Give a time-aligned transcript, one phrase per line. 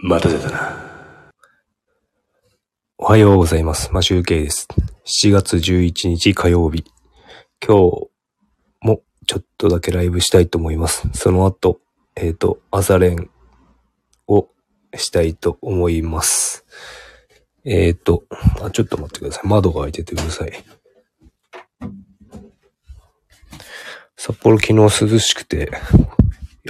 [0.00, 0.76] 待たせたな。
[2.98, 3.92] おはようございます。
[3.92, 4.68] マシュウケイです。
[5.04, 6.84] 7月11日火曜日。
[7.60, 8.08] 今日
[8.80, 11.08] もちょっとだけライブしたいと思います。
[11.14, 11.80] その後、
[12.14, 13.28] えっ、と、朝練
[14.28, 14.48] を
[14.94, 16.64] したいと思います。
[17.64, 18.22] えっ、と
[18.62, 19.48] あ、ちょっと待ってください。
[19.48, 20.52] 窓が開いててください。
[24.16, 25.72] 札幌昨日涼しくて、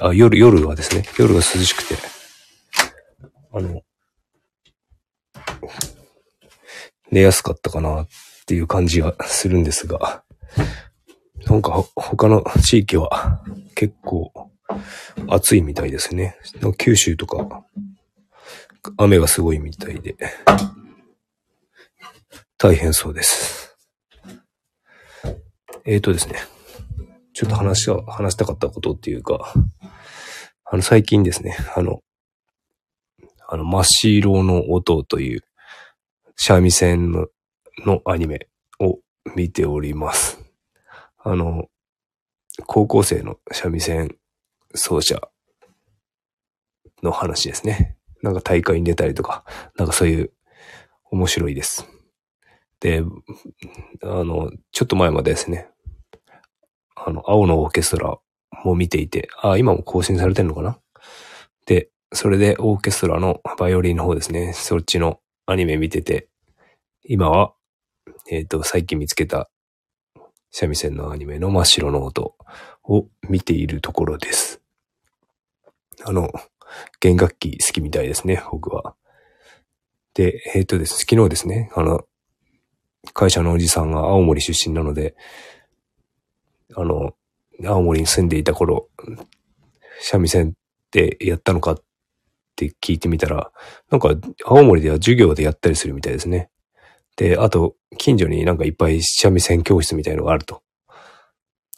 [0.01, 2.18] あ、夜、夜はですね、夜が涼しくて、
[3.59, 3.83] あの、
[7.11, 8.09] 寝やすかったかなっ
[8.47, 10.23] ていう感じがするんですが、
[11.47, 13.43] なんか他の地域は
[13.75, 14.33] 結構
[15.29, 16.39] 暑いみたいですね。
[16.79, 17.65] 九州とか
[18.97, 20.15] 雨がすごいみたいで、
[22.59, 23.77] 大変そうです。
[25.85, 26.39] えーとですね、
[27.33, 29.53] ちょっと話し話したかったことっていうか、
[30.65, 32.03] あの最近ですね、あの、
[33.51, 35.45] あの、真っ白の音という
[36.37, 37.27] 三味線の
[37.85, 38.99] のアニメを
[39.35, 40.39] 見ております。
[41.17, 41.69] あの、
[42.67, 44.17] 高校生の三味線
[44.75, 45.21] 奏者
[47.03, 47.97] の話ですね。
[48.23, 49.45] なんか大会に出たりとか、
[49.77, 50.33] なんかそういう
[51.11, 51.89] 面白いです。
[52.81, 53.03] で、
[54.03, 55.69] あの、ちょっと前までですね、
[56.97, 58.19] あの、青のオーケストラ
[58.65, 60.79] も見ていて、あ、今も更新されてるのかな？
[61.65, 66.29] で、それでオーケストラのバイオリンの方ですね、そっちのアニメ見てて、
[67.05, 67.53] 今は、
[68.31, 69.51] えっ、と、最近見つけた
[70.51, 72.35] 三味線のアニメの真っ白の音
[72.85, 74.63] を見ているところです。
[76.05, 76.33] あの、
[77.01, 78.95] 弦楽器好きみたいですね、僕は。
[80.15, 82.05] で、えっ、とです、昨日ですね、あの、
[83.13, 85.15] 会社のおじさんが青森出身なので、
[86.75, 87.15] あの、
[87.65, 88.89] 青森に住んでいた頃、
[90.01, 90.53] 三味線っ
[90.91, 91.83] てやったのかっ
[92.67, 93.53] って聞いてみたら、
[93.91, 94.15] なんか
[94.45, 96.51] 青森では授業でやったりするみたいですね。
[97.17, 100.63] で、あと、近所になんかいっぱい三味線教室みたいのがあると。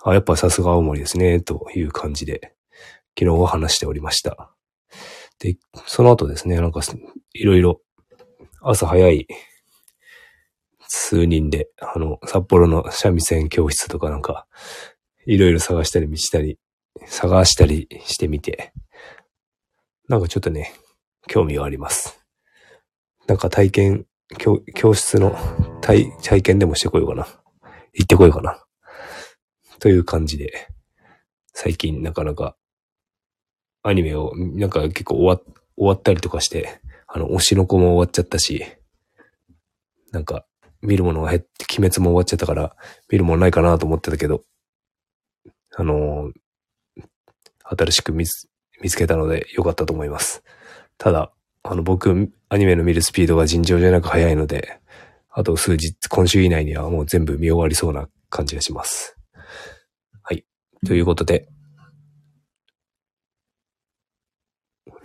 [0.02, 2.54] あ、やっぱさすが青森ですね、という感じで、
[3.18, 4.50] 昨日は話しておりました。
[5.38, 5.56] で、
[5.86, 6.80] その後ですね、なんか
[7.32, 7.80] いろいろ
[8.62, 9.26] 朝早い
[10.88, 14.46] 数人で、あの、札幌の三味線教室とかなんか、
[15.26, 16.58] いろいろ探したり見したり、
[17.06, 18.72] 探したりしてみて、
[20.10, 20.72] なんかちょっとね、
[21.28, 22.20] 興味があります。
[23.28, 24.06] なんか体験、
[24.38, 25.36] 教教室の
[25.80, 27.28] 体体験でもしてこようかな。
[27.94, 28.60] 行ってこようかな。
[29.78, 30.66] という感じで、
[31.54, 32.56] 最近なかなか
[33.84, 35.36] アニメを、なんか結構終わ
[35.76, 38.64] 終わったりとかして、あの、推しの子も終わっちゃったし、
[40.10, 40.44] なんか
[40.82, 42.74] 見るものが減って、鬼滅も終わっちゃったから、
[43.08, 44.42] 見るものないかなと思ってたけど、
[45.76, 46.32] あのー
[47.72, 48.49] 新しく見つ
[48.80, 50.42] 見つけたので良かったと思います。
[50.98, 51.32] ただ、
[51.62, 54.80] あの、僕、アニメの見るスピードが尋常じゃなく速いので、
[55.30, 59.16] あと数日、今週以内にはもう全部見終わりそうな感じがします。
[60.22, 60.44] はい。
[60.86, 61.48] ということで、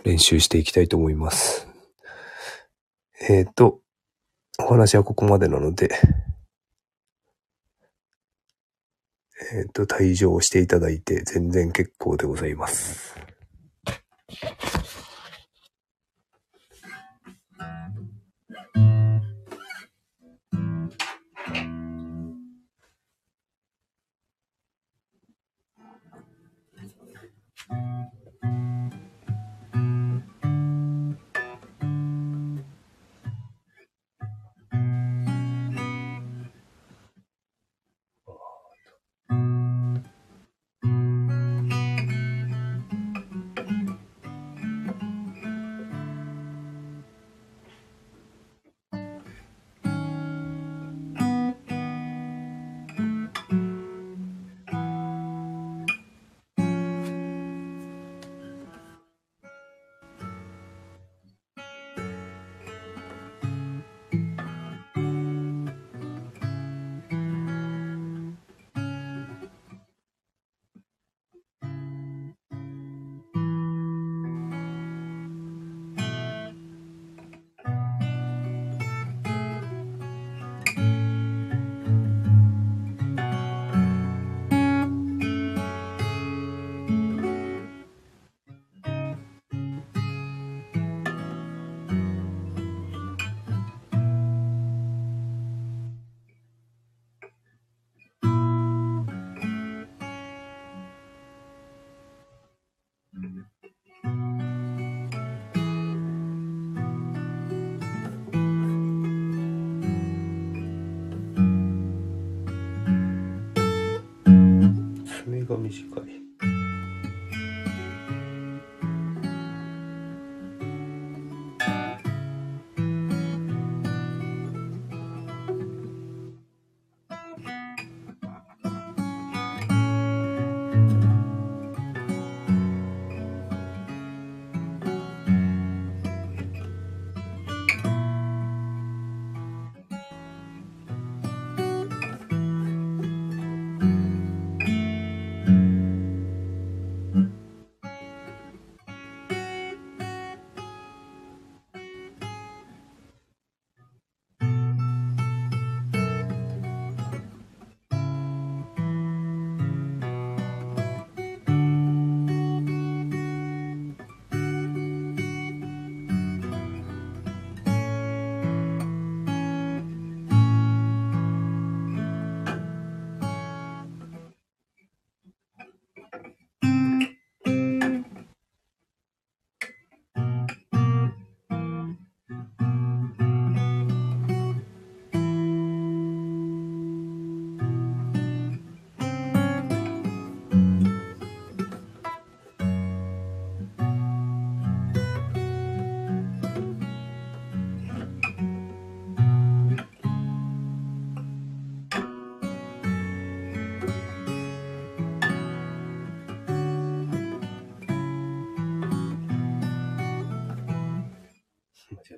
[0.04, 1.68] 練習していきたいと思います。
[3.28, 3.80] えっ、と、
[4.58, 5.90] お話はここまでなので、
[9.52, 13.16] えっ、と、退場していただいて全然結構でございます。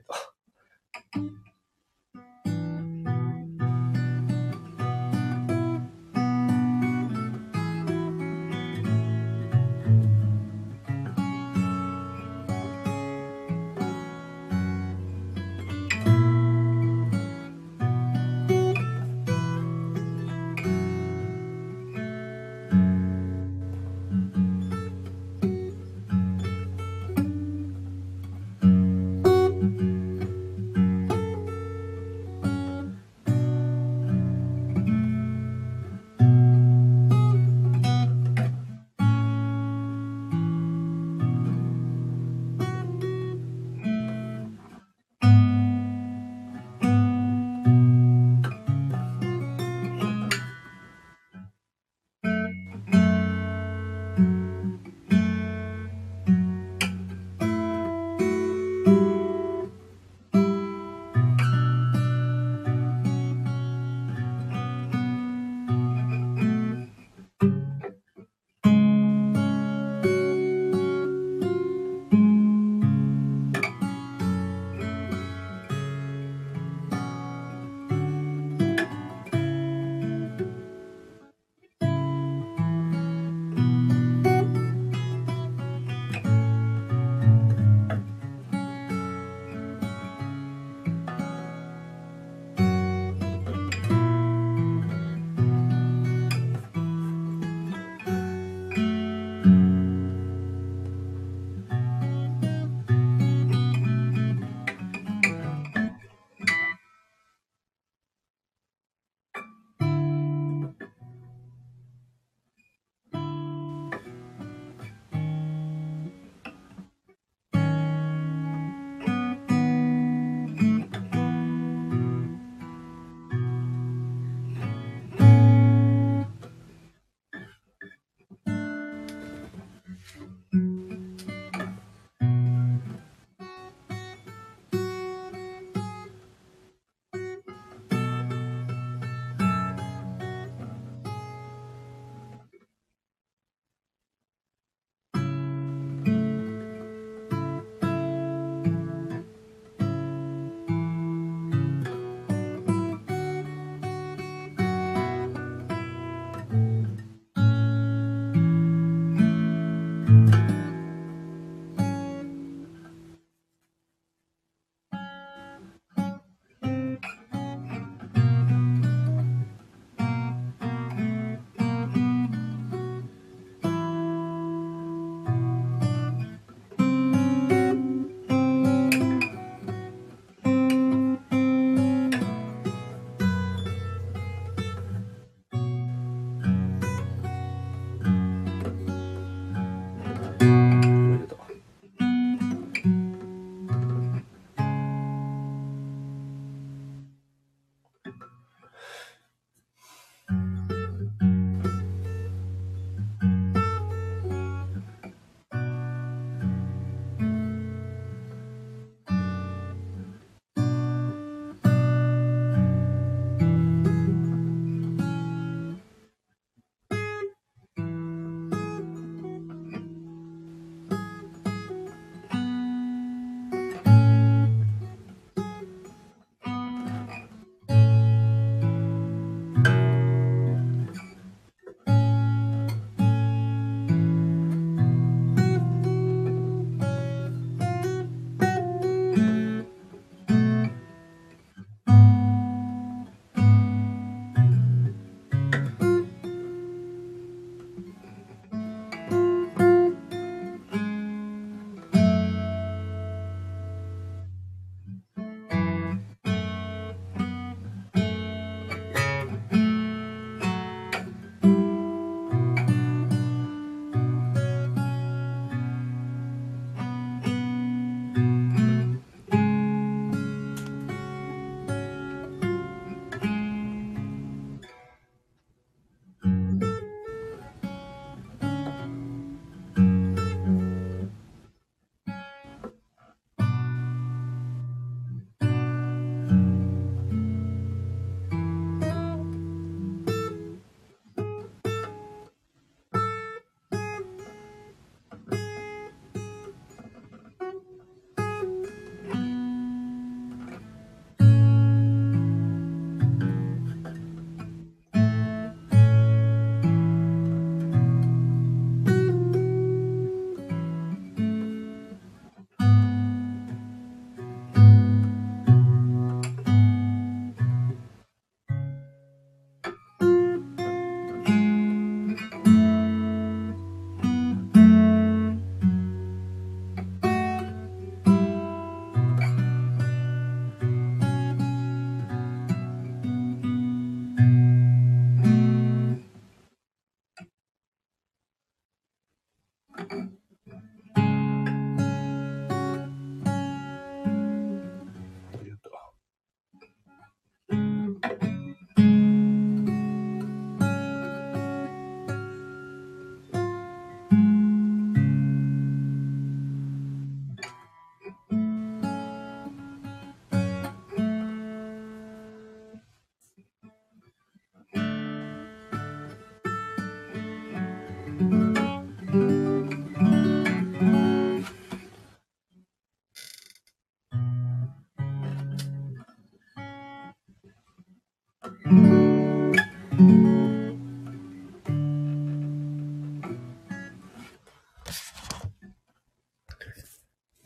[0.02, 0.14] と。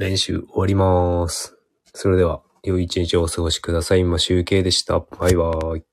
[0.03, 1.57] 練習終わります。
[1.95, 4.01] それでは、良い一日をお過ごしください。
[4.01, 4.99] 今集計でした。
[4.99, 5.92] バイバーイ。